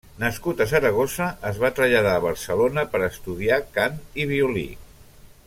[0.21, 4.67] Nascut a Saragossa, es va traslladar a Barcelona per estudiar cant i violí.